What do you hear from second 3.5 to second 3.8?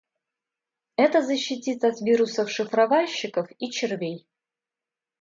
и